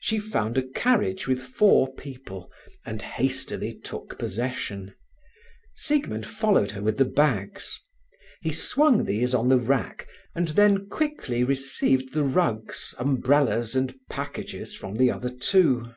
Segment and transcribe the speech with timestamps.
[0.00, 2.50] She found a carriage with four people,
[2.86, 4.94] and hastily took possession.
[5.74, 7.78] Siegmund followed her with the bags.
[8.40, 14.74] He swung these on the rack, and then quickly received the rugs, umbrellas, and packages
[14.74, 15.94] from the other two.